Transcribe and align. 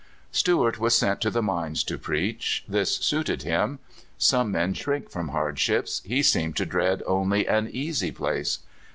Stewart 0.31 0.79
was 0.79 0.95
sent 0.95 1.21
to 1.21 1.29
the 1.29 1.43
mines 1.43 1.83
to 1.83 1.95
preach. 1.95 2.63
This 2.67 2.97
suited 2.97 3.43
him. 3.43 3.77
Some 4.17 4.51
men 4.51 4.73
shrink 4.73 5.11
from 5.11 5.27
hardships; 5.27 6.01
he 6.03 6.23
seemed 6.23 6.55
to 6.55 6.65
dread 6.65 7.03
only 7.05 7.47
an 7.47 7.69
easy 7.71 8.09
place. 8.09 8.61